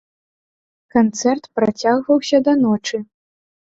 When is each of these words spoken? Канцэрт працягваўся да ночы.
Канцэрт 0.95 1.43
працягваўся 1.59 2.37
да 2.49 2.59
ночы. 2.67 2.97